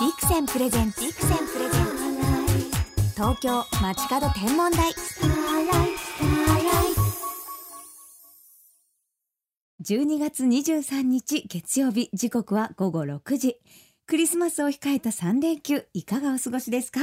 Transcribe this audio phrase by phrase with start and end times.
[0.00, 4.92] ビクセンプレゼンツビクセンプレゼンツ東京街角天文台
[9.82, 13.58] 12月23日月曜日時刻は午後6時
[14.06, 17.00] クリスマスを控えた3連休いかがお過ごしですか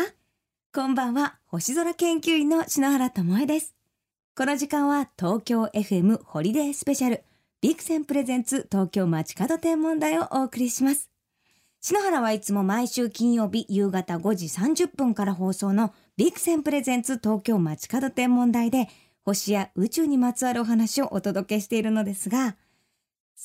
[0.73, 3.75] こんばんは星空研究員の篠原智恵です
[4.35, 7.23] この時間は東京 FM ホリデースペシャル
[7.61, 11.11] ビクセンプレゼンツ東京街角天文台をお送りします
[11.87, 18.89] 篠原はいつも毎週金曜日夕方5時30分から放送のビクセンプレゼンツ東京街角天文台で
[19.23, 22.57] 星や宇宙にまつわるお話をお届けしているのですが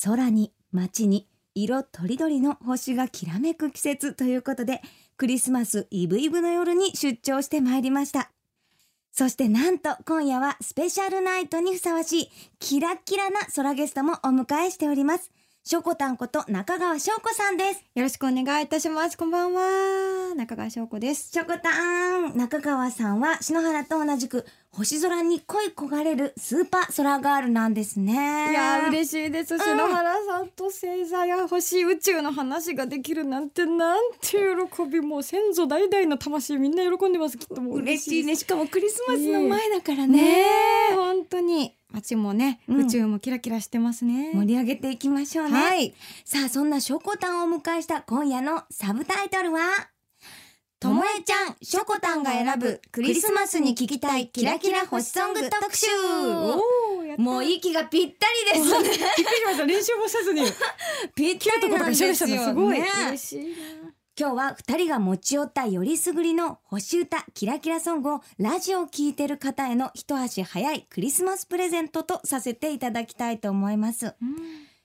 [0.03, 4.83] 空に街に色とりどりの星がきらめく季節ということで
[5.17, 8.33] クリスマスイブイブの夜に出張してまいりました。
[9.13, 15.31] そしてなんと今夜はスペシャルナイトにふさわしいキラキラな空ゲストもお迎えしております。
[15.65, 17.85] しょこたんこと中川翔子さんです。
[17.95, 19.17] よろしくお願いいたします。
[19.17, 20.35] こんばんは。
[20.35, 21.31] 中川翔子です。
[21.31, 22.37] しょこたん。
[22.37, 28.51] 中川さんは篠原と同じく星空に恋焦がれるスーパー空ガールなんですね。
[28.51, 29.57] いやー嬉しいです。
[29.57, 34.39] 篠原さんと星座や星宇宙の話ができるなんてなんて
[34.75, 35.01] 喜び。
[35.01, 37.39] もう先祖代々の魂みんな喜んでます。
[37.39, 38.35] きっともう嬉しいね。
[38.35, 40.23] しかもクリスマスの前だからね。
[40.23, 40.45] ね
[40.91, 44.33] え本当に街もね、うん宇宙もキラキラしてますね。
[44.35, 45.95] 盛り上げていきましょうね、はい。
[46.25, 49.61] さあそんなしょこたんをお迎えした今夜のサブタイトルは
[50.83, 55.87] ともえちゃん、しょこたんが選ぶクリスマスに聴きたいキラキラ星ソング特集
[57.19, 59.65] もう息がぴったりですね びっくりしました。
[59.65, 60.43] 練習もせずに。
[61.15, 62.81] ぴったりなんですよすごい。
[62.81, 63.93] ね嬉しいな。
[64.19, 74.15] 今日は二人が持ち寄ったよりすぐりの星歌キラキラソングをラジオ聴いてる方への一足早いクリスマスプレゼントとさせていただきたいと思います。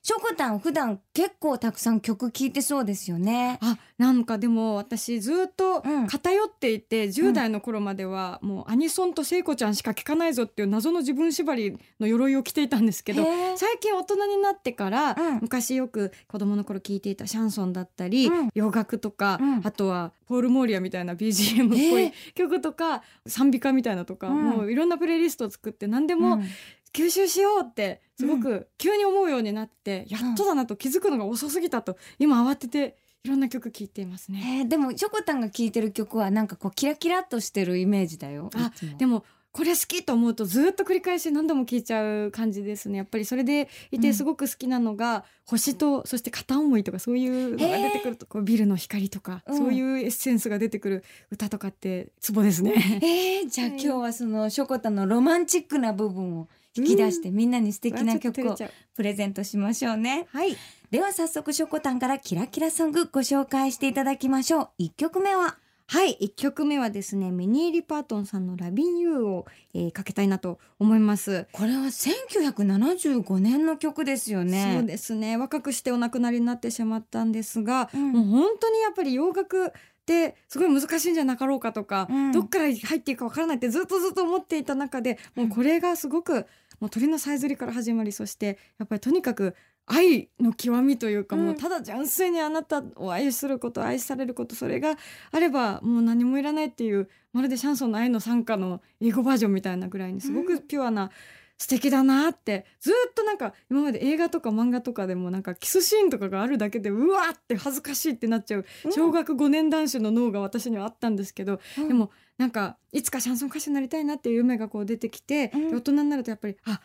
[0.08, 3.58] しょこたん普段結構たくさん曲聴いてそうですよね。
[3.60, 13.22] あなんかでも私ずっとうん偏っていて、10代の頃まではもうアニソンと聖子ちゃんしか聴かないぞっていう謎の自分縛りの鎧を着ていたんですけど
[13.56, 15.38] 最近大人になってから、うん。
[15.42, 18.48] 昔よく子供の頃聴いていたシャンソンだったり、うん。
[18.54, 19.60] 洋楽とか、うん。
[19.62, 24.42] あとはポール・モーリアみたいな BGM っぽへい曲とか賛美歌みたいなとか、うん。
[24.42, 26.44] もういろんなプレイリストを作って何でも、うん
[26.92, 34.60] 吸収しようってすごく急に思うようになって、やっとだなと気づくのが遅すぎたと今慌てていろんな曲聴いていますね。
[34.60, 38.50] えーでもしょこたんが聴いてる曲はなんかこうキラキラっとしてるイメージだよ。
[38.54, 53.00] あでもこれ好きと思うとずっと繰り返し何度も聴いちゃう感じですねやっぱりそれでいうんてすごく好きなのが、星とそして片思いとかそういうのが出てくるとこうビルの光とか、うんそういうエッセンスが出てくる歌とかってツボですね。
[53.02, 56.48] えー、じゃあ今日はそのしょこたんのロマンチックな部分を
[56.78, 58.56] 引き出してみんなに素敵な曲を
[58.94, 60.26] プレゼントしましょうね。
[60.32, 60.56] はい
[60.90, 64.68] では早速しょこたんからキラキラソングご紹介していただきましょう。
[64.78, 65.56] 一曲目は？
[65.90, 71.46] はい1曲目はですねミニー・リパートンさんの「Lov in' You」を、えーかけたいなと思います。
[71.52, 74.74] これは1975年の曲ですよね。
[74.78, 79.70] そうですね若くしてお亡くなりになってしまったんですが、うんもう本当にやっぱり洋楽っ
[80.06, 86.46] てすごい難しいんじゃなかろうかとか、うんどっから入っていくかわからないってずっとずっと思っていた中でもうこれがすごく
[86.80, 89.54] もう鳥のさえずりから始まりそしてやっぱりとにかく
[89.86, 91.46] 愛の極みというか、うん。
[91.46, 94.96] もうただ純粋にあなたを愛すること愛されることそれが
[95.30, 101.10] あればもう何もいらないっていうまるでシャンソンの愛の賛歌の英語バージョンみたいなぐらいにすごくピュアな、
[101.58, 108.92] 素敵だなってずっとなんか今まで映画とか漫画とかでもなんかキスシーンとかがあるだけでうわーって恥ずかしいってなっちゃううん。
[108.92, 111.88] 小学5年男子の脳が私にはあったんですけど、うん。
[111.88, 115.68] でもなんかいつかシャンソン歌手になりたいなっていう夢がこう出てきて、うん。
[115.70, 116.80] で大人になるとやっぱりあ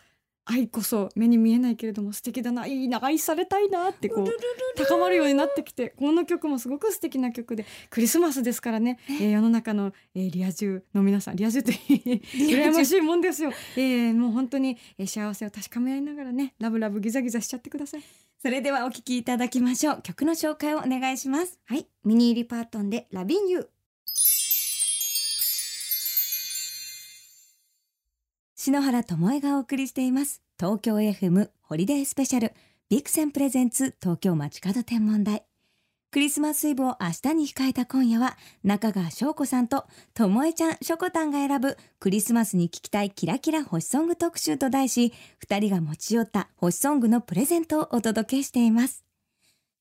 [0.46, 4.26] 愛こそ目に見えないけれども素敵だないいな愛されたいなってこう
[4.76, 18.02] 高まるようになってきてこの曲もすごく素敵な曲でクリスマスですからね、えー世の中の、えーリア充の皆さんリア充って羨ましいもんですよ、えーもう本当に、えー幸せを確かめ合いながらねラブラブギザギザしちゃってください。
[18.42, 20.02] それではお聴きいただきましょう。
[20.02, 21.58] 曲の紹介をお願いします。
[21.64, 21.86] はい。
[22.04, 23.66] ミニー・リパートンで Lovin' You
[28.64, 30.40] 篠原智恵がお送りしています。
[30.58, 32.54] 東京 FM ホリデースペシャル。
[32.88, 35.44] ビクセンプレゼンツ東京街角天文台。
[36.10, 39.84] クリスマスイブを明日に控えた今夜は中川翔子さんと
[40.14, 49.04] 智恵ちゃんしょこたんが選ぶクリスマスに聴きたいキラキラ星ソング特集と題し二人が持ち寄った星ソングのプレゼントをお届けしています。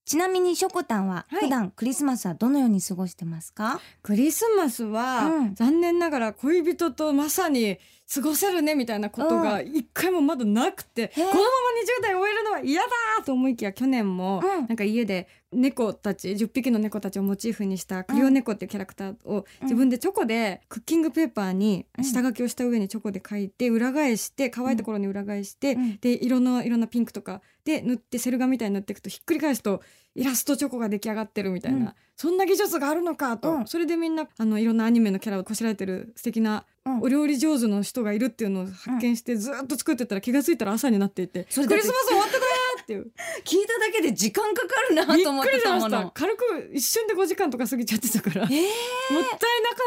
[0.05, 1.45] ちなみにしょこたんははい。
[1.45, 5.55] 普段クリスマスはどのように過ごしてますか、クリスマスは、うん。
[5.55, 7.77] 残念ながら恋人とまさに
[8.11, 12.87] 過ごせるねみたいなことが一回もまだなくて、このまま20代終えるのは嫌だ
[13.25, 14.67] と思いきや去年もうん。
[14.67, 22.03] なんか家で猫たち10匹の猫たちをモチーフにしたクリオネコっていうキャラクターを自分でチョコでクッキングペーパーにうん。
[22.03, 25.97] 下書きをした上にチョコで書いて裏返して乾いた頃に裏返して、うん。
[25.97, 29.81] で色のいろんなピンクとかで塗ってセル画みたいに塗っていくとひっくり返すと
[30.15, 31.93] イラストチョコが出来上がってるみたいな、うん。
[32.15, 33.67] そんな技術があるのかと、うん。
[33.67, 43.11] それでみんなあのいろんなアニメのキャラをこしらえてる素敵なうんお料理上手の人がいるっていうのを発見してずっと作ってたら気がついたら朝になっていてクリスマス終わってたなーっていう。
[43.45, 45.79] 聞いただけで時間かかるなと思ってた。
[45.79, 46.11] もの。
[46.13, 48.43] 軽く一瞬で5時間とか過ぎちゃってたから。
[48.43, 48.49] えー。
[48.49, 49.39] もったいなか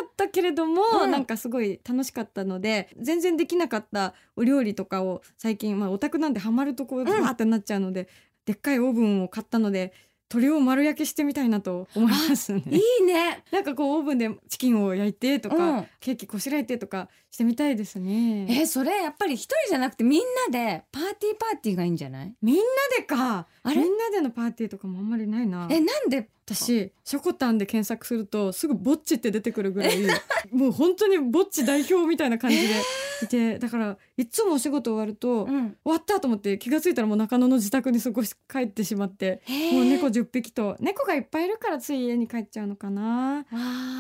[0.07, 1.11] ったけれども、うん。
[1.11, 8.09] なんかすごい楽しかったので全然できなかったお料理とかを最近まあオタクなんでハマるとこうバーってなっちゃうので、
[8.47, 9.93] でっかいオーブンを買ったので
[10.33, 12.63] 鶏を丸焼きしてみたいなと思いますね。
[12.67, 13.45] いいね。
[13.53, 18.47] なんかこうオーブンでチキンを焼いてとか、うんケーキこしらえてとかしてみたいですね。
[18.49, 20.21] えーそれやっぱり一人じゃなくてみん
[20.51, 22.35] なでパーティーパーティーがいいんじゃない？
[22.43, 22.63] みんな
[22.97, 23.77] でかあれ？
[23.77, 25.69] みんなでのパーティーとかもあんまりないな。
[25.71, 26.29] えなんで？
[26.47, 29.99] 私ショコタンで検索するとすぐぼっちって出てくるぐらい
[30.53, 32.75] もう本当にぼっち代表みたいな感じで
[33.25, 35.77] いてだからいつもお仕事終わると、終うん。
[35.85, 43.45] わったと思って気がついたらもう中野の自宅に過ごし帰ってしまってもう猫10匹と猫がいっぱいいるからつい家に帰っちゃうのかな。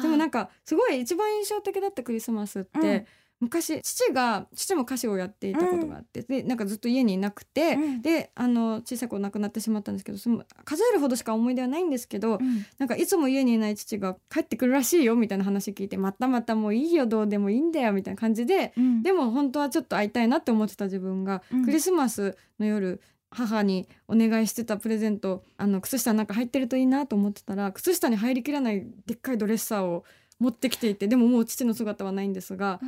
[0.02, 3.06] でもなんかかすごい一番印象的だったクリスマスって、うん
[3.38, 8.02] 昔父が父も歌手をやっていたことがあって、でなんかずっと家にいなくて、うん。
[8.02, 12.38] であの小さい子亡くなってしまったんですけどその数えるほどしか思い出はないんですけど、
[12.78, 18.72] なんかいつも家にいない父が帰ってくるらしいよみたいな話聞いてまたまたもういいよどうでもいいんだよみたいな感じで
[19.02, 21.64] でも本当はちょっと会いたいなって思ってた自分が、うん。
[21.64, 23.00] クリスマスの夜
[23.30, 30.04] 母にお願いしてたプレゼントあの靴下なんか入ってるといいなと思ってたら靴下に入りきらないでっかいドレッサーを
[30.38, 32.80] 持ってきていてでももう父の姿はないんですが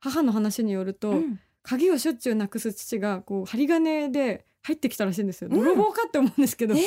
[0.00, 1.22] 母の話によると、
[1.62, 5.50] 鍵をしょっちゅうなくす父がこう針金で入ってきたらしいんですよ。
[5.52, 5.58] うん。
[5.58, 6.82] 泥棒かって思うんですけど、えー？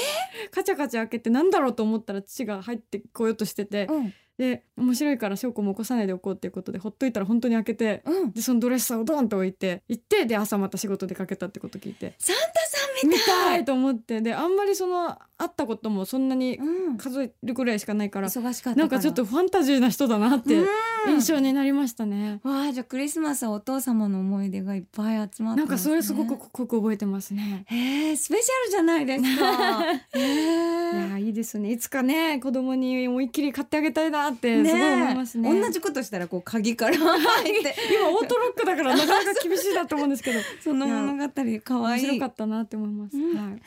[0.52, 8.32] カチャカチャ開けてなんだろうと思ったら父が入ってこようとしてて、うんで面白いから証拠も起こさないでおこうっていうことでほっといたら本当に開けてうん。
[8.32, 13.66] でそのドレッサーをドンと置いて行ってで朝また仕事出かけたってこと聞いてサンタさんみ見たい。
[13.66, 16.98] と思ってであんまりその会ったこともそんなにうん。
[16.98, 18.80] 数えるぐらいしかないから、忙しかった。
[18.80, 20.68] なんかちょっとファンタジーな人だなってうん
[21.08, 22.40] 印象になりましたね。
[22.44, 25.56] わあじゃあクリスマスはお父様の思い出がいっぱい集まってね。
[25.56, 27.64] なんかそれすごく濃く覚えてますね。
[27.68, 29.84] へえスペシャルじゃないですか。
[29.92, 31.10] へ いえ。
[31.12, 35.62] やいいですねいつかね子供に思いっきり買ってあげたいなってすごい思いますね。
[35.62, 37.76] 同じことしたらこう鍵から入って。
[37.94, 40.40] 今オートロックだからなかなか厳しいなと思うんですけど。
[40.64, 41.34] その物語
[41.64, 42.06] 可愛い。
[42.06, 43.18] 面白かったなって思います。
[43.18, 43.52] うん。
[43.52, 43.62] はい。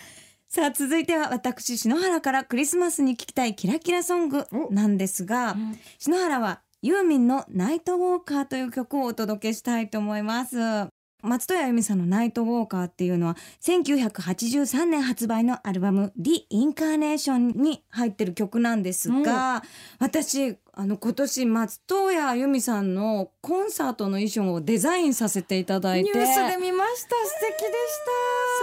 [0.48, 5.56] さあ続いては私篠原からクリスマスに聞きたいキラキラソングなんですが
[5.98, 10.91] 篠原はユーミンのナイトウォーカーという曲をお届けしたいと思います
[11.22, 19.62] 松任谷由実さんのナイトウォーカーっていうのは1983年発売のアルバム The Incarnation に入ってる曲なんですが、
[19.98, 27.72] 私あの今年松任谷由実さんのコンサートの衣装をデザインさせていただいてニュースで見ました素敵でし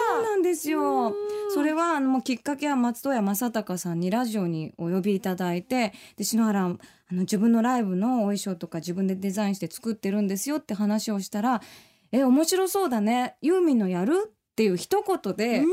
[0.07, 0.13] た。
[0.13, 1.13] そうなんですよ。
[1.53, 11.61] それはあのもうきっかけは松任谷正隆さんにラジオにお呼びいただいてで篠原あの自分のライブのお衣装とか自分でデザインして作ってるんですよって話をしたら
[12.11, 13.35] 「え面白そうだね。
[13.41, 15.63] ユーミンのやる?」っていう一言で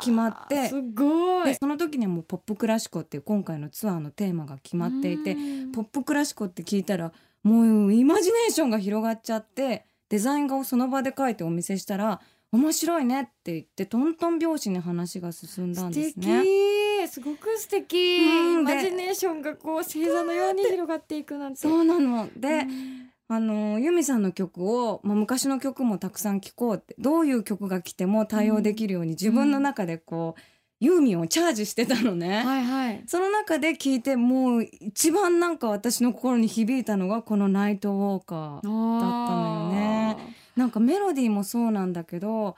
[0.00, 1.48] 決まってすごい。
[1.48, 5.36] でその時にはもう「ポップクラシコ」っていう今回のツアーのテーマが決まっていて
[5.74, 12.20] 「ポップクラシコ」って聞いたらもうイマジネーションが広がっちゃってデザイン画をその場で描いてお見せしたら
[12.52, 16.26] 「面白いね」って言ってトントン拍子に話が進んだんです素敵。
[16.26, 17.06] ね。
[17.08, 18.24] すごく素敵。
[18.24, 21.60] イマジネーションがこう星座のように広がっていくなんて。
[21.60, 22.28] そうなの。
[22.36, 30.40] で、うんあのユミさんの曲を、まあ、昔の曲もたくさん聴こうってどういう曲が来ても対応できるように自分の中でこう、
[30.80, 32.42] ユーミンをチャージしてたのね。
[32.42, 33.04] はいはい。
[33.06, 40.16] その中で聞いてもう一番なんか私の心に響いたのがこの「ナイトウォーカー」だったのよね。
[40.56, 42.56] なんかメロディーもそうなんだけど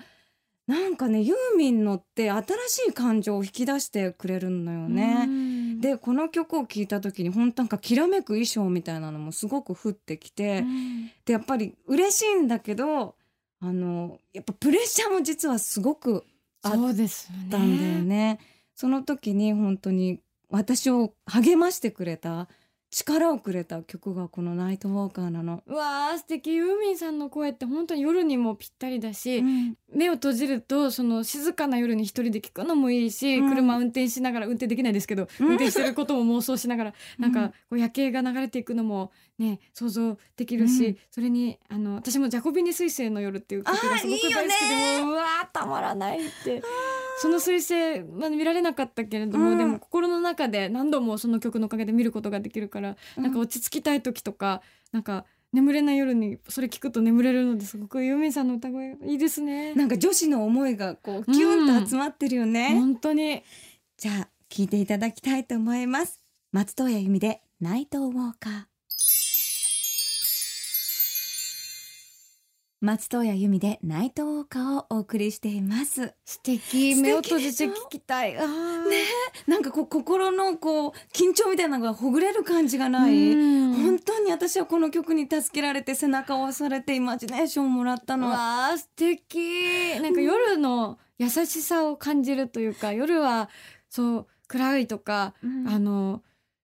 [0.66, 5.28] なんかねユーミンのって新しい感情を引き出してくれるのよね。
[5.80, 10.64] でこの曲を聴いた時に本当なんかきらめく衣装みたいなのもすごく降ってきて、
[11.24, 13.16] でやっぱり嬉しいんだけど
[13.60, 16.24] あのやっぱプレッシャーも実はすごく
[16.62, 16.72] あっ
[17.50, 18.38] たんだよね。
[18.74, 22.48] その時に本当に私を励ましてくれた
[22.92, 25.62] 力をくれた曲がこのナイトウォーカーなの。
[25.66, 26.54] うわー素敵。
[26.54, 29.74] ユーミンさんの声って本当に夜にもぴったりだし、うん。
[29.94, 33.48] 目を閉じるとその静かな夜に一人で聞くのもいいし、うん。
[33.48, 35.46] 車運転しながら運転できないですけど、うん。
[35.46, 37.22] 運転してることも妄想しながら、 うん。
[37.22, 40.98] なんかこう夜景が流れていくのもね想像できるし、うん。
[41.10, 46.62] それにあの私も「ジャコビニ彗星の夜」っていう曲がすごく大好きでいいもううわーたまらないって
[47.22, 54.60] その彗星、まあ、見られなかったけれども、うんでも心の中で何度もその曲のおかげで見ることができるから、うんなんか落ち着きたい時とか
[54.90, 59.72] なんか眠れない夜にそれ聞くと眠れるのですごくユーミンさんの歌声いいですね。
[59.74, 62.70] なんか女子の思いがこうキュンと集まってるよね。
[62.74, 63.44] 本当に
[63.96, 66.20] じゃあ聞いていただきたいと思います。
[66.50, 68.71] 松任谷由実でナイトウォーカー。
[72.82, 76.14] 松任谷由実でナイトウォーカーをお送りしています。
[76.24, 78.32] 素敵目を閉じて聞きたい。
[78.32, 78.40] ね
[79.46, 83.30] なんかこう心のこう緊張みたいなのがほぐれる感じがない。
[83.30, 88.26] うん本当に私はこの曲に助けられて背中を押されてイマジネーションをもらったの。
[88.30, 93.48] わあ素敵なんか夜の優しさを感じるというか夜は
[93.90, 96.20] そう暗いとか、うんあの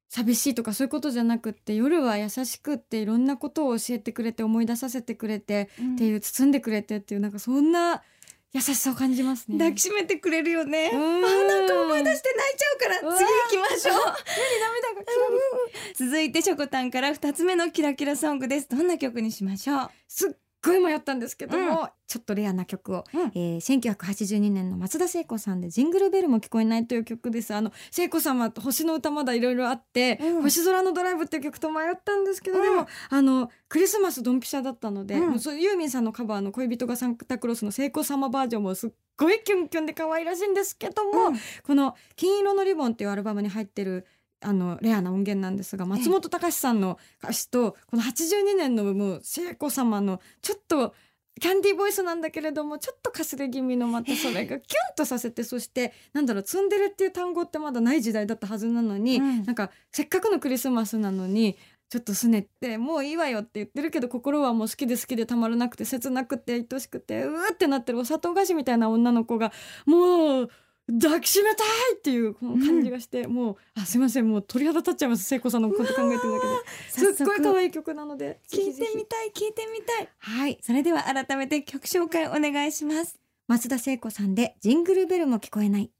[0.08, 8.02] 寂しいとかそういうことじゃなくって夜は優しくっていろんなことを教えてくれて思い出させてくれて、うんっていう包んでくれてっていうなんかそんな
[8.54, 9.58] 優しさを感じますね。
[9.58, 10.90] 抱きしめてくれるよね。
[10.92, 13.96] うんあなんか思い出して泣いちゃうから次行きましょう。
[13.96, 15.26] 涙がキラ
[15.92, 18.68] リ続いてショコタンから二つ目のキラキラソングです。
[18.70, 19.90] どんな曲にしましょう？
[20.08, 20.30] すっ
[20.62, 23.20] ごい迷ったんですけども、ちょっとレアな曲を、うん。
[23.34, 27.54] えー1982年の松田聖子さんで「ジングルベルも聞こえない」という曲です。
[27.54, 30.42] あの聖子様と星の歌まだいろいろあって、うん。
[30.42, 32.64] 星空のドライブっていう曲と迷ったんですけど、うん。
[32.64, 35.30] でもあのクリスマスドンピシャだったので、うん。
[35.30, 41.38] もうユーミンさんのカバーの「恋人がサンタクロース」の聖子様バージョンもすっごいキュンキュンで可愛らしいんですけども、うん。
[41.62, 44.06] この「金色のリボン」っていうアルバムに入ってる
[44.40, 50.94] あのレアな音源なんですが松本隆さんの歌詞とこの82年のもう聖子様のちょっと
[51.40, 59.44] キャンディーボイスなんだけれどもちょっとかすれ気味のまたそれがキュンとさせてそしてなんだろうツンデレっていう単語ってまだない時代だったはずなのに、うん。
[59.44, 61.56] なんかせっかくのクリスマスなのに
[61.90, 69.52] ちょっとすねってもういいわよって言ってるけど心はもう好きで好きでたまらなくて切なくて愛しくてうーってなってるお砂糖菓子みたいな女の子が
[69.86, 70.50] もう
[70.90, 75.24] 抱きしめたいっていうこの感じがして、もうあすいませんもう鳥肌立っちゃいます。
[75.24, 76.40] 聖子さんのこと考えてるだ
[76.96, 77.14] けで。
[77.14, 80.08] すっごい可愛い曲なので聞いてみたい聞いてみたい。
[80.18, 80.58] はい。
[80.62, 83.18] それでは改めて曲紹介お願いします。
[83.48, 85.90] 松田聖子さんでジングルベルも聞こえない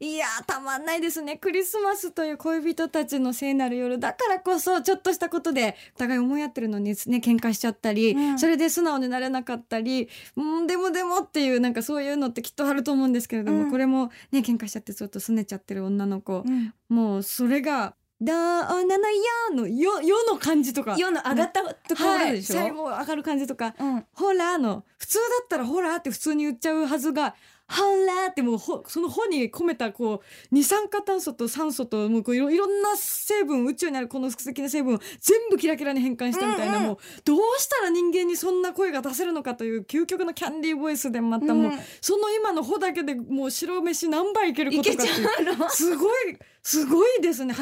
[0.00, 1.36] いやーたまんないですね。
[1.36, 8.38] クリスマスという恋人たちの聖なる夜だからこそちょっとしたことでお互い思い合ってるのにね喧嘩しちゃったり、うん。
[8.38, 13.70] それで素直になれなかったりうんでもでもっていうなんかそういうのってきっとあると思うんですけれども、うん。
[13.70, 16.74] これもね喧嘩しちゃってちょっと拗ねちゃってる女の子、うん。
[16.88, 20.96] もうそれが「だーななやーのよ」よの感じとか。
[20.98, 22.56] 世の上がったところはい、でしょ。
[22.56, 23.74] 最後上がる感じとか。
[23.78, 24.04] うん。
[24.12, 27.36] ホラーの普通だったらホラーって普通に言っちゃうはずが
[27.66, 45.68] ホラーってもうほその「ほ」に込めたこう二酸化炭素と酸素ともうこういろいろんな成分宇宙にあるこの素敵な成分を全部キラキラに変換したみたいな、うんうんもうどうしたら人間にそんな声が出せるのかという究極のキャンディーボイスでまたもう、うんその今の「ほ」だけでもう白飯何杯いけることかっていうゃうの？
[45.70, 47.52] すごいすごいですね。
[47.52, 47.60] 82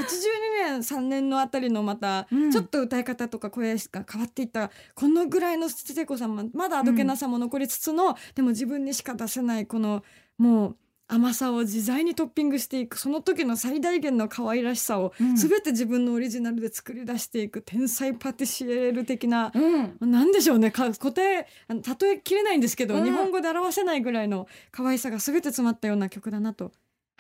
[0.65, 2.51] 年3年のあたりのまた、うん。
[2.53, 4.71] ちょっと歌い方とか声が変わっていった。
[4.95, 10.05] このぐらいの聖子さんもまだあどけなさも残りつつの、でも自分にしか出せないこの
[10.39, 10.77] もう
[11.09, 15.35] 甘さを自在にトッピングしていくその時の最大限の可愛らしさをうん。
[15.35, 19.51] 全て自分のオリジナルで作り出していく天才パティシエール的な。
[19.53, 20.13] うん。
[20.13, 20.71] なんでしょうね。
[20.71, 23.05] か答えあの例えきれないんですけど、うん。
[23.05, 26.71] 日本語で表せないぐらいの可愛さが全て詰まったような曲だなと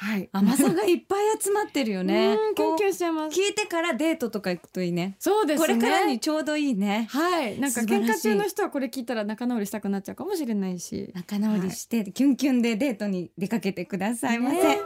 [0.02, 0.28] はい。
[0.32, 2.34] 甘さがいっぱい集まってるよね。
[2.48, 2.54] うん。
[2.56, 3.40] キュンキこュンしちゃいます。
[3.40, 5.14] う聞いてからデートとか行くといいね。
[5.20, 5.66] そうですね。
[5.66, 7.06] これからにちょうどいいね。
[7.08, 7.60] はい。
[7.60, 11.12] なんか素晴らしい喧嘩中の人はこれ聞いたら仲直りしたくなっちゃうかもしれないし。
[11.14, 14.56] 仲直りして、キュンキュンでデートに出かけてくださいませ。
[14.56, 14.78] ね。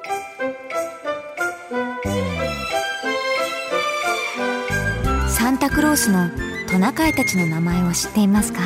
[5.30, 6.28] サンタクロースの
[6.68, 8.61] トナカイたちの名前を知っていますか？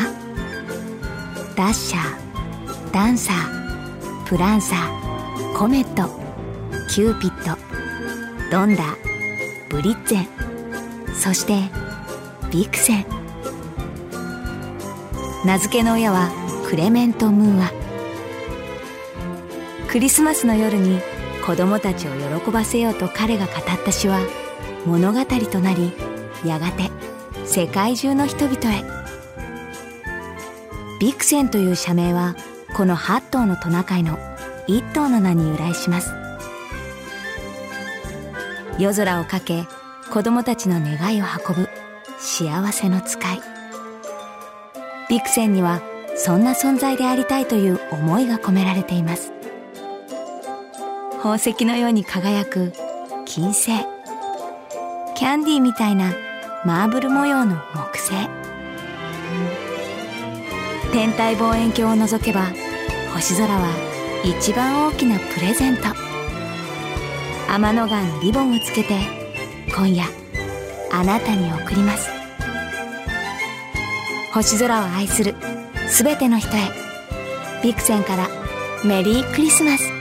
[1.54, 6.19] ダッシャーダンサープランサーコメット
[6.90, 7.56] キューピッド
[8.50, 8.96] ドンダ
[9.68, 11.70] ブリッツェンそして
[12.50, 13.06] ビクセン。
[15.44, 16.30] 名付けの親は
[16.68, 17.70] クレメント・ムーア。
[19.86, 20.98] クリスマスの夜に
[21.46, 24.18] 子供たちを喜ばせようと彼が語った詩は
[24.84, 25.92] 物語となり
[26.44, 26.90] やがて
[27.44, 28.82] 世界中の人々へ。
[30.98, 32.34] ビクセンという社名は
[32.74, 34.18] この8頭のトナカイの
[34.66, 36.19] 1頭の名に由来します。
[38.80, 39.66] 夜空をかけ
[40.10, 41.68] 子供たちの願いを運ぶ
[42.18, 43.40] 幸せの使い。
[45.10, 45.82] ビクセンには
[46.16, 49.32] そんな存在でありたいという思いが込められています。
[51.18, 52.72] 宝石のように輝く
[53.26, 53.72] 金星。
[55.14, 56.14] キャンディーみたいな
[56.64, 58.12] マーブル模様の木星。
[60.90, 62.46] 天体望遠鏡を覗けば
[63.12, 63.68] 星空は
[64.24, 66.09] 一番大きなプレゼント。
[67.52, 68.94] 天の川のリボンをつけて
[69.74, 70.04] 今夜
[70.92, 72.08] あなたに贈ります。
[74.32, 75.34] 星空を愛する
[75.88, 76.60] すべての人へ。
[77.64, 78.28] ビクセンから
[78.84, 79.99] メリークリスマス。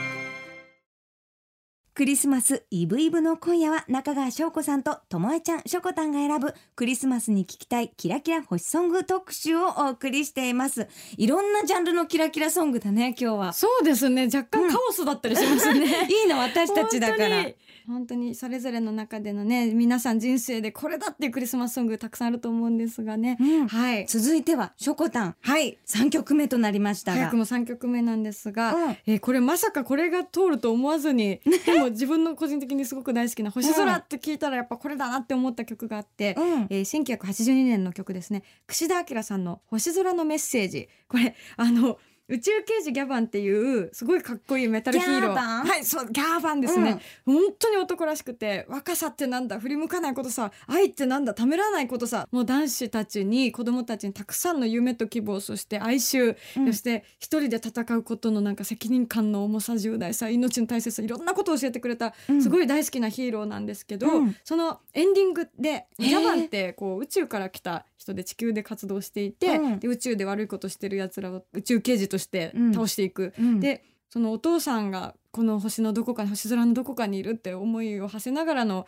[2.00, 10.88] クリスマスイブイブの今夜は中川翔子さんとともえちゃんしょこたんが選ぶクリスマスに聴きたいキラキラ星ソング特集をお送りしています。
[11.18, 13.52] いろんなジャンルのキラキラソングだね今日は。
[13.52, 14.30] そうですね。
[14.34, 17.46] 若干カオスだったりしますね、 いいの私たちだから
[17.90, 23.68] 本当にそれぞれの中でのね皆さん人生でこれだっていうクリスマスソングたくさんあると思うんですがね、うん。
[23.68, 24.06] はい。
[24.06, 25.36] 続いてはしょこたん。
[25.42, 25.80] はい。
[25.88, 27.18] 3曲目となりましたが。
[27.18, 28.98] 早くも3曲目なんですが、うん。
[29.08, 36.68] えーこれまさかこれが通ると思わずに でも自分の個人的にすごく大好きな「星空」って聞いたらやっぱこれだなって思った曲があって、うん。
[36.70, 38.44] えー1982年の曲ですね。
[38.68, 41.98] 櫛田明さんの「星空のメッセージ」これあの
[42.30, 45.20] 宇宙刑事ギャバンっていうすごいかっこいいメタルヒーロー。
[45.22, 45.66] ギャバン？
[45.66, 49.60] はいそうギャバンですね、本当に男らしくて若さってなんだ？
[49.60, 51.34] 振り向かないことさ愛ってなんだ？
[51.34, 52.28] ためらわないことさ。
[52.32, 56.68] もう男子たちに子供たちにたくさんの夢と希望そして哀愁、うん。
[56.68, 62.42] そして一人で戦うことのなんか責任感の重さ重大さ命の大切さいろんなことを教えてくれたうん。
[62.44, 64.36] すごい大好きなヒーローなんですけど、うん。
[64.44, 66.08] そのエンディングでへー。
[66.08, 69.80] ジャバンってこう宇宙から来た人で地球で活動していて、うん。
[69.80, 72.74] で宇宙で悪いことしてるやつらを宇宙刑事としてうん。
[72.74, 73.34] 倒していく。
[73.40, 73.60] うん。
[73.60, 78.88] でそのお父さんがこの星のどこかに星空のどこかにいるって思いを馳せながらの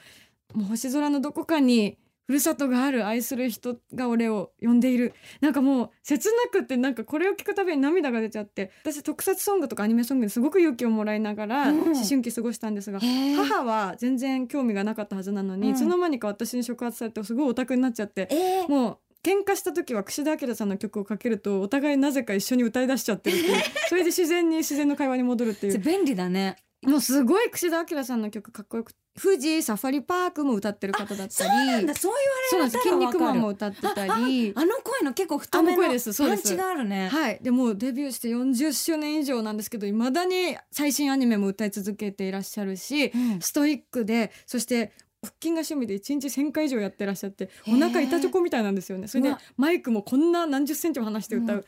[0.53, 1.97] もう星空のどこかに
[2.27, 5.13] ふるさとがある愛する人が俺を呼んでいる。
[5.41, 11.81] なんかもう切なくってなんかこれを聞くたびに涙が出ちゃって私特撮ソングとかアニメソングですごく勇気をもらいながらうん。
[11.81, 13.35] 思春期過ごしたんですが、へー。
[13.35, 15.75] 母は全然興味がなかったはずなのに、うん。
[15.75, 18.69] いつの間にか私に触発されてすごいオタクになっちゃってえー。
[18.69, 25.79] もう喧嘩した時は櫛田明さんの曲をかけるとお互いなぜか一緒に歌い出しちゃってるっていう それで自然に自然の会話に戻るっていう。
[25.79, 26.57] 便利だね。
[26.83, 31.29] もうすごい櫛田明さんの曲かっこよく富士サファリパークも歌ってる方だったり。
[31.29, 31.99] そうそうなんです。
[32.01, 32.09] 筋
[32.53, 34.53] 言われる肉マンも歌ってたり。
[34.55, 36.13] あの声の結構太めの声です。
[36.13, 36.55] そうです。
[36.55, 37.09] があるね。
[37.09, 37.39] はい。
[37.41, 43.39] でもうデビューして40周年以上なんですけどいまだに最新アニメも歌い続けていらっしゃるしうん。
[43.41, 44.91] ストイックでそして
[45.23, 49.07] 腹筋が趣味で1日1,000回以上やってらっしゃってお腹板チョコみたいなんですよね。
[49.07, 51.65] それでマイクもこんな何十センチも離して歌う、うん。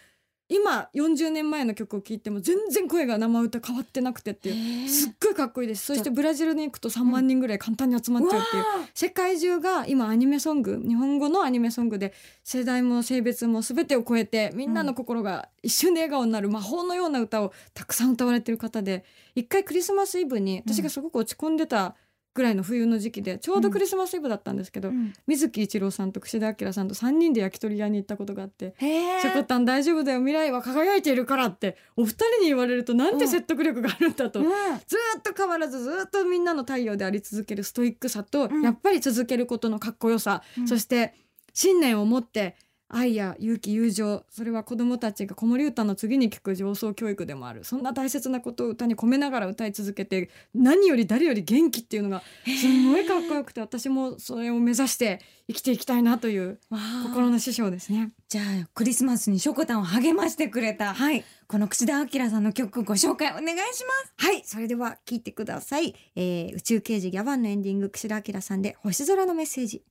[0.49, 4.89] 今40年前の曲を聴いても全然声が生歌変わってなくてっていう。
[4.89, 5.85] すっごいかっこいいです。
[5.85, 12.11] そしてブラジルに行くと3万人ぐらい簡単に集まっちゃうっていう、うわ世界中が今アニメソング日本語のアニメソングで
[12.43, 21.95] 世代も性別も全てを超えてみんなの心が一瞬で笑顔になる魔法のような歌をたくさん歌われてる方で一回クリスマスイブに私がすごく落ち込んでた
[22.33, 25.13] ぐらいの冬の時期でちょうどクリスマスイブだったんですけど、うん。
[25.27, 34.45] 水木一郎さんと櫛田明さんと3人で焼き鳥屋に行ったことがあってへーショコタン大丈夫だよ未来は輝いているからってお二人に言われるとなんて説得力があるんだと、うん。
[34.45, 38.61] ずーっと変わらずずーっとみんなの太陽であり続けるストイックさと、うん。
[38.63, 40.67] やっぱり続けることのかっこよさ、うん。
[40.67, 41.13] そして
[41.53, 42.55] 信念を持って
[42.95, 56.59] 愛や勇気友情それは子どもたちが子守歌の次に聞く上層教育でもあるそんな大切なことを歌に込めながら歌い続けて何より誰より元気っていうのがすごいかっこよくて私もそれを目指して生きていきたいなという
[57.03, 58.13] 心の師匠ですね。
[58.29, 65.93] じゃあクリスマスにショコタンを励ましてくれたはいこの櫛田明さんの曲ご紹介お願いしますはい、それでは聞いてください。
[66.15, 69.83] えー宇宙刑事ギャバンのエンディング、櫛田明さんで星空のメッセージ。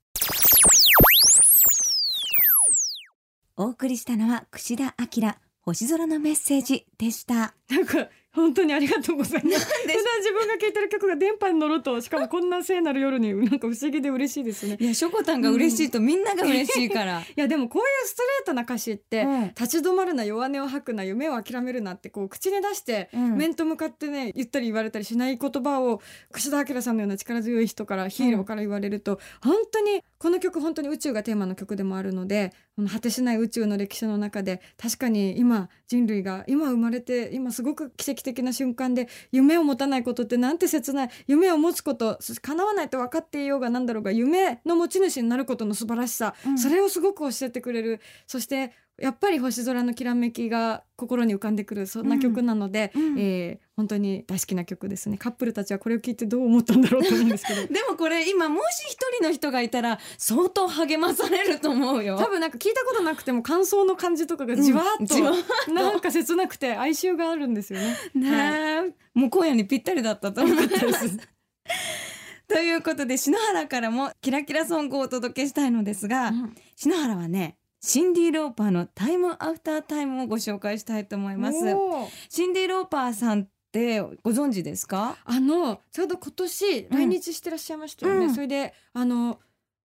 [3.63, 7.55] お送りしたのは櫛田明星空のメッセージでした。
[7.71, 9.67] なんか本当にありがとうございます。
[9.67, 14.79] 普で段自分が聴いてる曲が電波に乗ると、しかもこんな聖なる夜になんか不思議で嬉しいですね。
[14.81, 19.49] いやショコタンが嬉しいとみんなが嬉しいから、いやでもこういうストレートな歌詞って、うん。
[19.49, 23.37] 立ち止まるな弱音を吐くな夢を諦めるなってこう口に出して、うん。
[23.37, 26.01] 面と向かってね言ったり言われたりしない言葉を
[26.33, 41.11] 櫛田明さんのような力強い人からヒーローから言われると、本当にこの曲本当に宇宙がテーマの曲でもあるのでこの果てしない宇宙の歴史の中で確かに今人類が今生まれて今すごく奇跡的な瞬間で夢を持たないことってなんて切ない。
[41.27, 46.59] 夢を持つこと叶わないと分かっていようがなんだろうが夢の持ち主になることの素晴らしさ、うん。
[46.59, 48.01] それをすごく教えてくれる。
[48.27, 48.73] そして
[49.03, 53.19] やっぱり星空のきらめきが心に浮かんでくるそんな曲なので、うんうん。
[53.19, 55.17] えー本当に大好きな曲ですね。
[55.17, 57.67] カップルたちはこれを聞いてどう思ったんだろうと思うんですけど。
[57.73, 62.19] でもこれ今もし一人の人がいたら相当励まされると思うよ。
[62.19, 67.97] 多分なんか聞いたことなくても感想の感じとかがじわっと、うんなんか切なくて哀愁があるんですよね。
[68.15, 68.31] ね
[69.15, 71.19] え、もう今夜にぴったりだったと思います。
[72.47, 76.55] ということで篠原からもキラキラソングをお届けしたいのですが、うん。
[76.77, 81.59] 篠原はねシンディ・ローパーの「タイム・アフター・タイム」をご紹介したいと思います。
[82.29, 85.17] シンディ・ローパーさんってご存知ですか？
[85.25, 88.27] あのちょうど今年来日してらっしゃいましたよね。
[88.27, 89.41] うんそれであの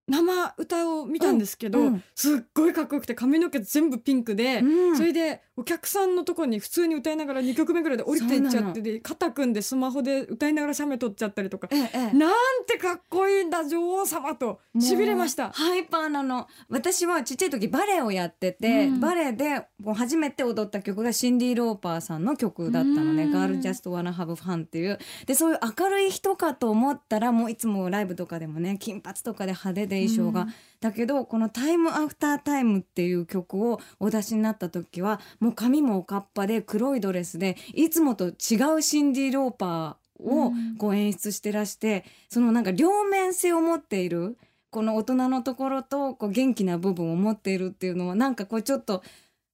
[0.09, 1.87] 生歌を見たんですけど、うん。
[1.87, 2.05] うん。
[2.15, 4.97] すっごいかっこよくて髪の毛全部ピンクで、うん。
[4.97, 11.69] それでお客さんのところに普通に歌いながら2曲目ぐらいで降りていっちゃってで肩組んでスマホで歌いながら写メ撮っちゃったりとか。
[11.71, 12.17] ええええ。
[12.17, 12.33] なん
[12.67, 14.61] てかっこいいんだ女王様と。
[14.79, 15.51] しびれました。
[15.51, 16.47] ハイパーなの。
[16.69, 19.01] 私はちっちゃい時バレエをやってて、うん。
[19.01, 23.33] バレエで初めて踊った曲がシンディ・ローパーさんの曲だったのね「うん。
[23.33, 24.99] ガール・ジャスト・ワナ・ハブ・ファン」っていう。
[25.27, 30.55] でそういう明るい人かと思ったらもういつもライブとかでもね金髪とかで派手で衣装が、うん。
[30.81, 40.77] だけどこの「タイム・アフター・タイム」っていう曲をお出しになった時はもう髪もおかっぱで黒いドレスでいつもと違うシンディ・ローパーをうん。
[40.77, 44.37] こう演出してらしてそのなんか両面性を持っている
[44.71, 49.03] この大人のところとこう元気な部分を持っているっていうのはなんかこうちょっと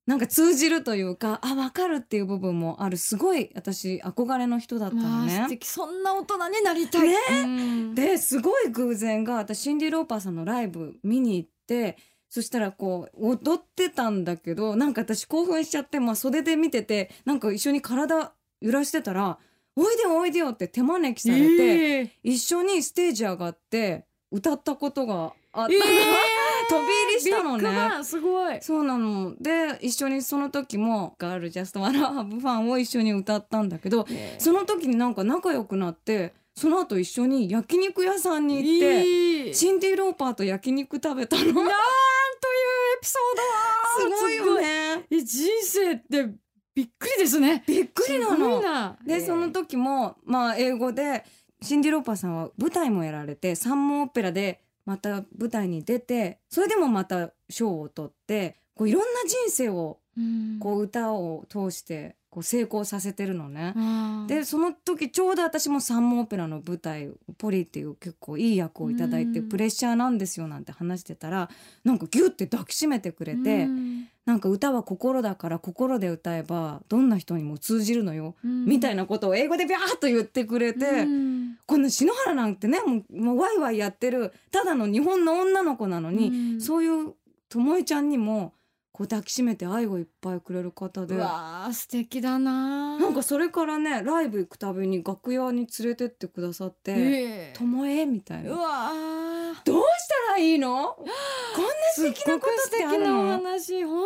[0.07, 2.97] なんか通じるというかあ分かるっていう部分もある。
[2.97, 5.47] すごい私憧れの人だったのね。
[5.49, 5.67] 敵。
[5.67, 7.09] そんな大人になりたい。
[7.09, 7.17] ね。
[7.45, 7.95] うん。
[7.95, 11.97] ですごい偶然が私シンディ・ローパーさんのライブ見に行って
[12.33, 19.39] そしたらこう踊ってたんだけどなんか私興奮しちゃって、まあ、袖で見ててなんか一緒に体揺らしてたら
[19.77, 25.73] 「おいでよおいでよ」って手招きされて、ええ一緒にステージ上がって歌ったことがあったの、え
[26.69, 28.05] 飛び入りしたのね。
[28.05, 28.61] すごい。
[28.63, 29.35] そうなの。
[29.41, 34.07] で一緒にその時も「ガール・ジャスト・ワナ・ハブ・ファン」を一緒に歌ったんだけど
[34.39, 39.55] その時になんか仲良くなってその後一緒に焼肉屋さんに行っていい。
[39.55, 41.43] シンディ・ローパーと焼肉食べたの。
[41.43, 44.15] すなんというエピソード。
[44.15, 45.07] はごいよね。
[45.11, 46.29] え人生って
[46.75, 47.65] びっくりですね。
[47.67, 48.61] びっくりなの。
[48.61, 48.99] な。
[49.05, 51.25] でその時もまあ英語で
[51.63, 60.59] シンディ・ローパーさんは舞台もやられて三門オペラでまた舞台に出てそれでもまた賞を取ってこういろんな人生をうん。
[60.61, 63.75] こう歌を通してこう成功させてるのね。
[64.29, 69.49] でその時ちょうど私も三門オペラの舞台「ポリ」っていう結構いい役をいただいてうん。
[69.49, 71.49] プレッシャーなんですよなんて話してたら
[71.85, 74.09] なんかギュッて抱きしめてくれてうん。
[74.25, 78.67] なんか歌は心だから心で歌えばどんな人にも通じるのようん。
[78.67, 81.42] みたいなことを英語でビャーっと言ってくれて、うん
[81.73, 86.61] この篠原なんてねもうもうワイワイやってるただの日本の女の子なのに、うん。
[86.61, 87.15] そういう
[87.49, 88.53] ともえちゃんにも
[88.93, 91.15] こう抱きしめて愛をいっぱいくれる方で。
[91.15, 98.57] うわー素敵だななんかそれからねライブ行くたびに楽屋に連れてってくださってえ「ともえ」みたいうな。
[98.57, 99.33] わー。
[99.65, 100.95] どうしたらいいの？
[100.95, 101.13] こんな
[101.95, 103.83] 素敵なことすっ素ってある敵なおの話。
[103.85, 104.05] 本当の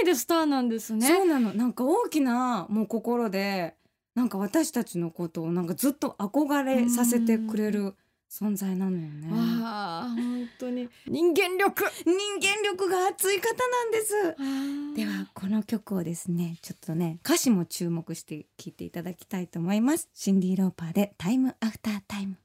[0.00, 1.06] 意味でスターなんですね。
[1.06, 1.54] そうなの。
[1.54, 3.76] なんか大きなもう心で
[4.18, 7.94] なんか私たちのことをなんかずっと憧れさせてくれる
[8.28, 9.28] 存在なのよね。
[9.62, 10.88] わあ本当に。
[11.06, 11.84] 人間力。
[12.04, 14.14] 人間力が熱い方なんです。
[14.96, 20.08] でではこの曲をですねちょっとね歌詞も注目して聴いていただきたいと思います。
[20.12, 22.38] シンディ・ローパーでタイムアフタータイム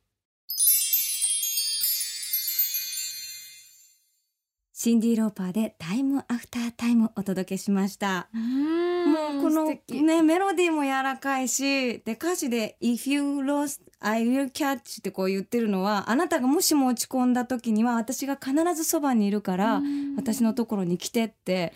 [4.84, 8.28] シンディ・ローパーでタイムアフタータイムお届けしました。
[8.34, 20.18] もうこのねメロディーも柔らかいしで歌詞で「If you lost I will catch」ってこう言ってるのはあなたがもしも落ち込んだ時には私が必ずそばにいるからうん。
[20.18, 21.72] 私のところに来てって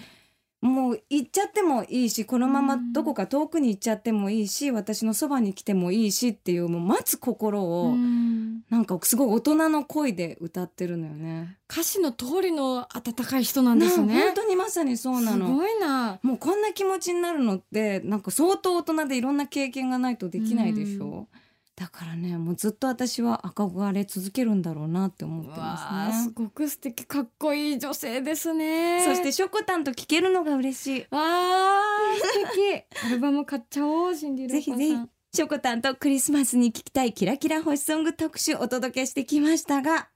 [0.61, 11.57] もう行っちゃってもいいしこのままどこか遠くに行っちゃってもいいし私のそばに来てもいいしっていうもう待つ心をうんなんかすごい大人の声で歌ってるのよね。
[11.71, 15.47] 歌詞の通りの温かい人なんですなね本当にまさにそうなの。
[15.47, 21.27] すごいなもうこんな気持ちになるのってなんか相当大人でいろんな経験がないとできないでしょ、
[21.77, 26.23] だからねもうずっと私は憧れ続けるんだろうなって思ってますね。
[26.23, 29.05] すごく素敵かっこいい女性ですね。
[29.05, 31.01] そしてしょこたんと聞けるのが嬉しい。
[31.11, 31.81] わあ
[32.19, 32.83] 素敵。
[33.05, 34.77] アルバム買っちゃおうシンディ・ローパーさん。
[34.79, 40.07] ぜひぜひショコタンとクリスマスに聴きたいキラキラ星ソング特集お届けしてきましたが、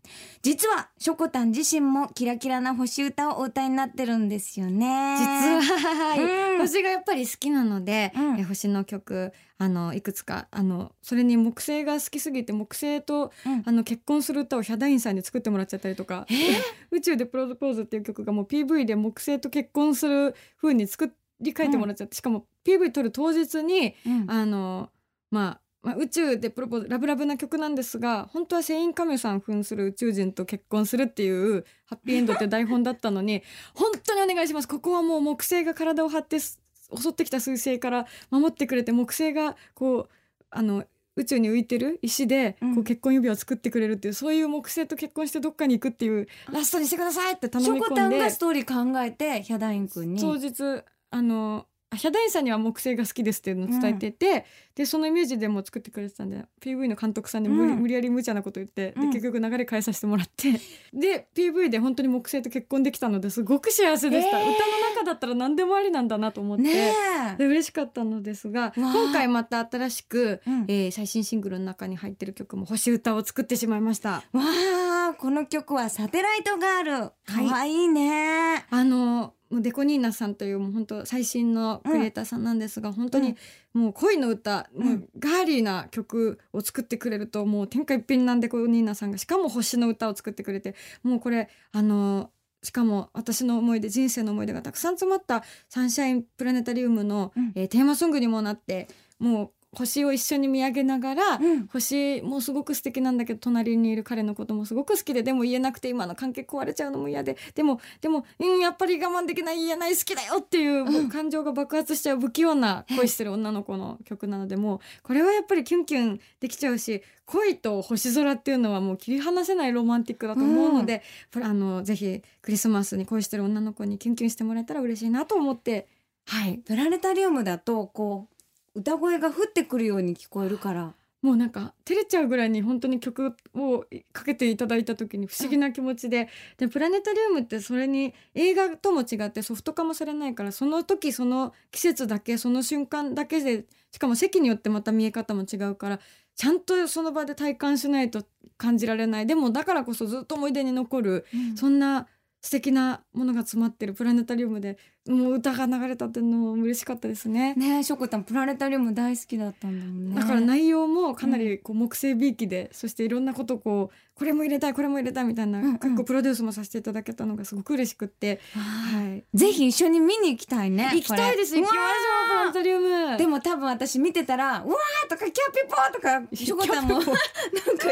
[0.41, 5.17] 実はショコタン自身もキラキラな星歌をお歌いになってるんですよね。
[5.19, 6.23] 実は、はい。
[6.23, 6.57] うん。
[6.61, 8.39] 星がやっぱり好きなので、うん。
[8.39, 13.61] え星の曲あのいくつかあのそれに木星が好きすぎて木星と、うん。
[13.63, 16.25] あの結婚する歌をヒャダインさんに作ってもらっちゃったりとか
[16.89, 24.25] 「宇宙でプロポーズ」っていう曲がもう PV で木星と結婚する風に作り変えてもらっちゃって、しかも PV 撮る当日にうん。
[24.27, 24.89] あの、
[25.31, 33.41] まあ、まあ宇宙でプロポーズラブラブな曲なんですが本当はセインカミュさん扮する宇宙人と結婚するっていうハッピーエンドって台本だったのに
[33.73, 36.61] 本当にお願いしますここはもう木星が体を張ってす
[36.95, 40.09] 襲ってきた彗星から守ってくれて木星がこう
[40.49, 40.83] あの
[41.15, 50.21] 宇宙に浮いてる石でうんこう結婚指輪を作ってくれるっていう、そういう木星と結婚してどっかに行くっていうラストにしてくださいって頼シみ込んでョコタンがストーリー考えてヒャダイン君に。
[50.21, 60.53] 当日あのあヒャダインさんには木星が好きですっていうのを伝えてて、でそのイメージでも作ってくれてたんで PV の監督さんに無無理やり無茶なこと言って、うんで結局流れ変えさせてもらって
[60.93, 66.63] で PV で本当に木星と結婚できたのですごく幸せでした、えー歌の中だったら何でもありなんだなと思って。
[66.63, 66.93] ね
[67.33, 67.37] え。
[67.37, 74.09] で嬉しかったのですが今回また新しく、うんえー最新シングルの中に入ってる曲も星歌を作ってしまいました。
[74.09, 76.91] わあ、この曲はサテライトガール。
[76.93, 77.07] は
[77.41, 78.65] い可愛いね。
[78.69, 83.35] あのもうデコニーナさんというもう本当最新のクリエイターさんなんですが、本当に
[83.73, 84.85] もう恋の歌、うん。
[84.85, 92.31] もうガーリーな曲を作ってくれるともう天下一品なんデコニーナさんがしかも星の歌を作ってくれてもうこれあの
[92.63, 97.51] しかも私の思い出人生の思い出がたくさん詰まったサンシャインプラネタリウムの、うん。
[97.55, 98.87] えーテーマソングにもなって
[99.19, 101.67] もう星を一緒に見上げながら、うん。
[101.67, 121.01] 星もすごく素敵なんだけど隣にいる彼のこともすごく好きででも言えなくて今の関係壊れちゃうのも嫌ででもでも、うん、やっぱり我慢できない言えない好きだよっていう、もう感情が爆発しちゃう不器用な恋してる女の子の曲なのでもうこれはやっぱりキュンキュンできちゃうし恋と星空っていうのはもう切り離せないロマンティックだと思うので、
[121.33, 125.87] これあのぜひクリスマスに恋してる女の子にキュンキュンしてもらえたら嬉しいなと思って
[126.27, 126.59] はい。
[126.59, 128.40] プラネタリウムだとこう
[128.75, 130.93] 歌声が降ってくるように聞こえるから。
[131.21, 145.99] もうなんか照れちゃうぐらいに本当に曲をかけていただいた時に不思議な気持ちで、でプラネタリウムってそれに映画とも違ってソフト化もされないからその時その季節だけその瞬間だけでしかも席によってまた見え方も違うから
[146.35, 148.23] ちゃんとその場で体感しないと
[148.57, 149.27] 感じられない。
[149.27, 152.07] でもだからこそずっと思い出に残るそんな
[152.41, 157.55] 素敵なものが詰まってるプラネタリウムでもう歌が流れたっていうのも嬉しかったですね。
[157.55, 160.15] ねえショコタンプラネタリウム大好きだったんだもんね。
[160.15, 169.23] だから内容もかなりこう木星びいきで、そしていろんなことをこうこれも入れたいこれも入れたいみたいな、うんうん結構プロデュースもさせていただけたのがすごく嬉しくって、ははい、い。
[169.33, 170.91] ぜひ一緒に見に行きたいね。
[170.93, 177.13] 行きたいです行きましょうプラネタリウムでも多分私見てたら「うわー!」とか「キャピポー!」とかショコタンもなんか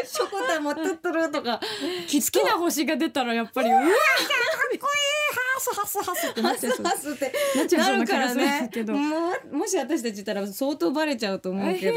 [0.05, 3.85] ショコタンもトゥットルとか好きな星が出たらやっぱりうわー
[5.59, 6.85] スハスハスってなっちゃいそう。
[6.85, 7.33] ハスって。
[7.55, 8.93] なっちゃいそうなるかな気がするんでらねすけど。
[8.93, 8.99] も
[9.51, 11.91] うもし私たちいたら相当バレちゃうと思うけ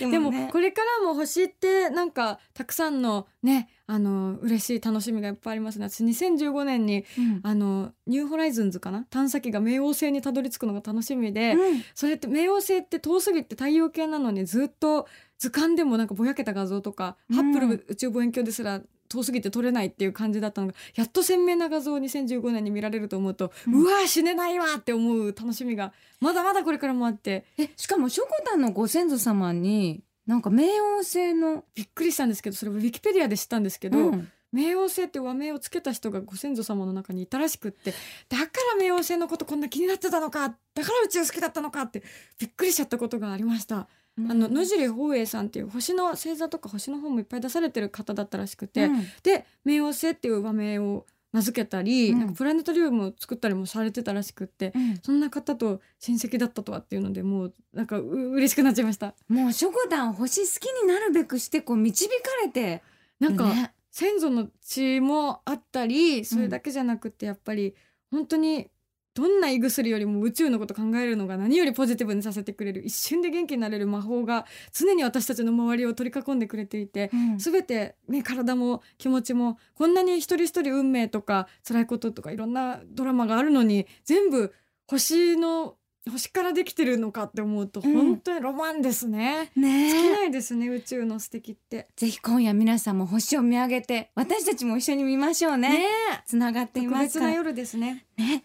[0.00, 0.10] ど。
[0.10, 0.48] でもね。
[0.52, 5.88] これからも星ってなんかたくさんのねあの嬉しい楽しみがいっぱいありますね。
[5.88, 7.40] 私2015年にうん。
[7.42, 9.06] あのニューホライズンズかな？
[9.10, 11.84] 探査機が冥王星にたどり着くのが楽しみで、うん。
[11.94, 15.06] それって冥王星って遠すぎて太陽系なのにずっと
[15.38, 17.36] 図鑑でもなんかぼやけた画像とか、うん。
[17.36, 27.44] ハッブル宇宙望遠鏡ですら遠すぎて撮れないっていう感じだったのがやっと鮮明な画像を2015年に見られると思うと、ううんわー死ねないわって思う楽しみがまだまだこれからもあって。
[27.58, 34.28] えしかもショコタンのご先祖様になんか冥王星のびっくりしたんですけどそれをウィキペディアで知ったんですけど、うん。
[34.54, 37.92] 冥王星って和名をつけた人がご先祖様の中にいたらしくって
[38.28, 38.44] だか
[38.78, 42.02] ら冥王星のことこんな気になってたのかだから宇宙好きだったのかって
[42.38, 43.88] びっくりしちゃったことがありました。
[44.18, 49.02] あの野尻宝永さんっていう星の星座とか星の本もいっぱい出されてる方だったらしくて、うん。
[49.22, 52.18] で冥王星っていう和名を名付けたり、うん。
[52.20, 54.98] なんかプラネタリウムを作ったりもされてたらしくってうん。
[55.02, 59.14] そんな方と親戚だったとはっていうのでもうなんかう嬉しくなっちゃいました。
[59.28, 62.82] もうショコタン星好きになるべくしてこう導かれて
[63.20, 63.72] なんか、ね。
[63.90, 67.74] 先祖の血もあったりそれだけじゃなくてやっぱり
[68.10, 68.68] 本当に
[69.16, 72.84] どんな胃薬よりも宇宙のこと考えるのが何よりポジティブにさせてくれる。
[72.84, 77.38] 一瞬で元気になれる魔法が常に私たちの周りを取り囲んでくれていてうん。
[77.38, 84.52] 全て、ね、体も気持ちもこんなに一人一人運命とか辛いこととかいろんなドラマがあるのに全部
[84.86, 85.76] 星の
[86.10, 87.94] 星からできてるのかって思うとうん。
[87.94, 89.50] 本当にロマンですね。
[89.56, 91.88] ね尽きえないですね宇宙の素敵って。
[91.96, 95.70] ぜひ今夜皆さんも星を見上げて私たちも一緒に見ましょうね。
[95.70, 95.86] ね
[96.26, 97.26] つながってい特ますから。
[97.28, 98.04] 別な夜ですね。
[98.18, 98.44] ね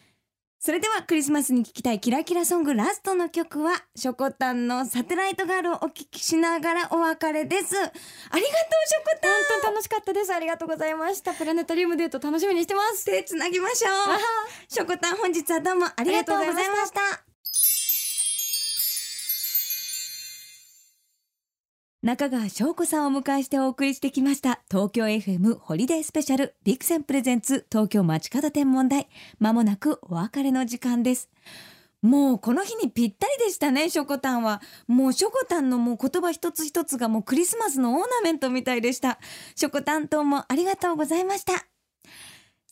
[0.63, 7.75] それではクリスマスに聴きたいキラキラソングラストの曲は、ショコタンのサテライトガールをお聴きしながらお別れです。
[7.75, 7.97] ありがとう、
[8.29, 8.41] ショ
[9.03, 13.91] コタン本当に楽しかったですありがとうございましたプラネタリウムデート楽しみにしてます手つなぎましょう。
[14.71, 17.30] ショコタン本日はどうもありがとうございました。
[22.03, 24.63] 中川翔子さんをお迎えしてお送りしてきました。
[24.71, 29.07] 東京 FM Holiday Special Vixen presents 東京街角天文台。
[29.37, 31.29] まもなくお別れの時間です。
[32.01, 34.63] もうこの日にぴったりでしたねショコタンは。
[34.87, 39.19] もうショコタンのもう言葉一つ一つがもうクリスマスのオーナメントみたいでした。
[39.55, 41.53] ショコタンどうもありがとうございました。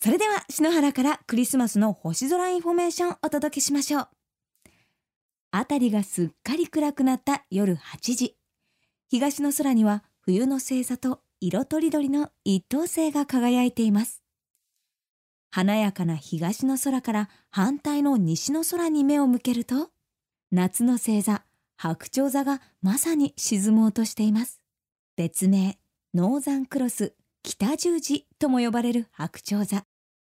[0.01, 4.07] それでは篠原からクリスマスの星空インフォメーションお届けしましょう。
[5.51, 8.38] あたりがすっかり暗くなった夜8時。
[9.11, 14.21] 東の空には冬の星座と色とりどりの一等星が輝いています。
[15.49, 19.89] 華やかな東の空から反対の西の空に目を向けると、
[20.51, 21.43] 夏の星座、
[21.75, 24.61] 白鳥座がまさに沈もうとしています。
[25.15, 25.79] 別名、
[26.13, 29.85] ノーザンクロス、北十字とも呼ばれる白鳥座。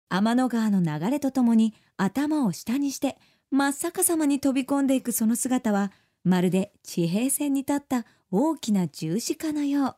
[0.10, 3.20] 天の川の流れとともに頭を下にして
[3.52, 5.92] 真っ逆さまに飛び込んでいくその姿は、
[6.24, 9.96] まるで地平線に立った大きな十字架のよう。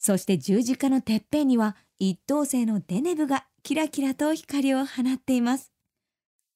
[0.00, 5.70] そして十字架のてっぺんには一等星のデネブがキラキラと光を放っています。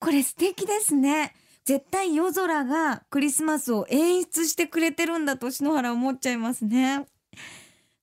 [0.01, 1.37] これ素敵ですね。
[1.65, 7.07] 絶対夜空がクリスマスを演出してくれてるんだと篠原思っちゃいますね。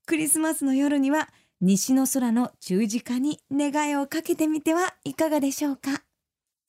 [0.05, 1.27] クリスマスの夜には
[1.60, 6.01] 西の空の十字架に願いをかけてみてはいかがでしょうか。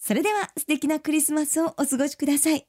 [0.00, 2.66] それでは素敵なクリスマスをお過ごしください。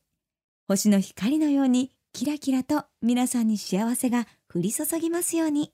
[0.67, 5.71] 星の光のようにキラキラと皆さんに幸せが降り注ぎますように。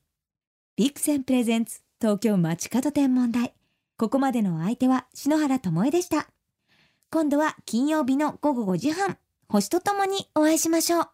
[0.75, 3.53] ビクセンプレゼンツ東京街角天文台。
[3.95, 6.27] ここまでのお相手は篠原智恵でした。
[7.11, 11.07] 今度は金曜日の午後5時半、星とともにお会いしましょう。